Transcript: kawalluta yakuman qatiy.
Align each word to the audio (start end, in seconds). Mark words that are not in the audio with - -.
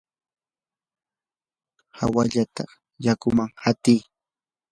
kawalluta 1.95 2.63
yakuman 3.05 3.49
qatiy. 3.61 3.99